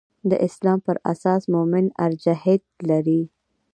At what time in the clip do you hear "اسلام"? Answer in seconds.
0.47-0.79